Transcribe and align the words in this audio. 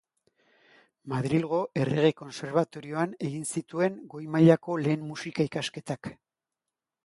Madrilgo 1.11 1.59
Errege 1.81 2.09
Kontserbatorioan 2.23 3.15
egin 3.29 3.45
zituen 3.55 4.01
goi 4.17 4.25
mailako 4.39 4.81
lehen 4.87 5.07
musika 5.13 5.49
ikasketak. 5.53 6.15